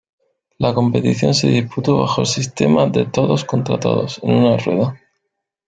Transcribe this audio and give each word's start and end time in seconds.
La 0.57 0.73
competición 0.73 1.35
se 1.35 1.47
disputó 1.49 1.99
bajo 1.99 2.21
el 2.21 2.25
sistema 2.25 2.87
de 2.89 3.05
todos 3.05 3.45
contra 3.45 3.79
todos, 3.79 4.19
en 4.23 4.31
una 4.31 4.57
rueda. 4.57 4.99